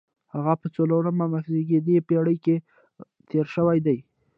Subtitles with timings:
[0.33, 2.55] هغه په څلورمه مخزېږدي پېړۍ کې
[3.29, 3.97] تېر شوی دی.